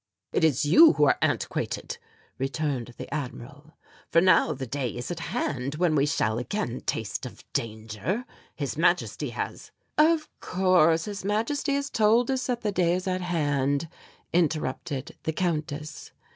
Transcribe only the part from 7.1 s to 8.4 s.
of danger.